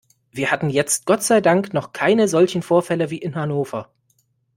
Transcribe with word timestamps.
Wir 0.31 0.49
hatten 0.49 0.71
jetzt 0.71 1.05
Gott 1.05 1.21
sei 1.21 1.41
Dank 1.41 1.75
noch 1.75 1.93
keine 1.93 2.27
solchen 2.27 2.63
Vorfälle 2.63 3.11
wie 3.11 3.19
in 3.19 3.35
Hannover. 3.35 3.93